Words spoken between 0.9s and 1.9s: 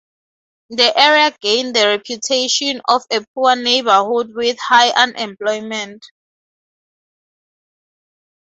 area gained the